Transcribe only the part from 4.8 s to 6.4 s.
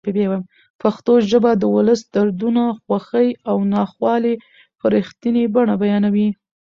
رښتینې بڼه بیانوي.